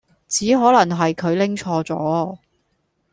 [0.27, 2.39] 只可能係佢拎錯咗